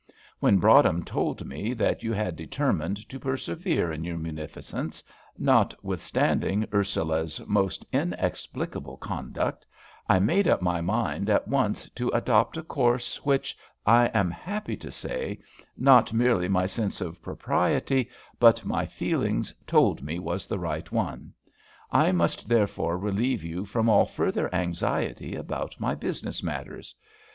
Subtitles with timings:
[0.39, 5.03] When Broadhem told me that you had determined to persevere in your munificence,
[5.37, 9.67] notwithstanding Ursula's most inexplicable conduct,
[10.09, 14.75] I made up my mind at once to adopt a course which, I am happy
[14.77, 15.37] to say,
[15.77, 18.09] not merely my sense of propriety
[18.39, 21.31] but my feelings told me was the right one.
[21.91, 26.95] I must therefore relieve you from all further anxiety about my business matters.